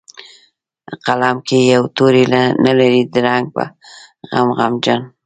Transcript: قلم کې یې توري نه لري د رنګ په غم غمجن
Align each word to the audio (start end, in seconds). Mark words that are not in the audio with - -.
قلم 1.05 1.37
کې 1.47 1.57
یې 1.69 1.77
توري 1.95 2.23
نه 2.65 2.71
لري 2.79 3.01
د 3.13 3.15
رنګ 3.27 3.45
په 3.55 3.63
غم 4.33 4.47
غمجن 4.57 5.01